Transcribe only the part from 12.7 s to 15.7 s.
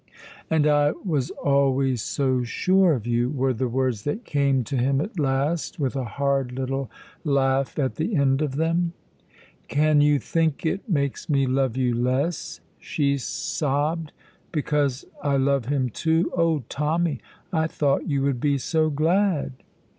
she sobbed, "because I love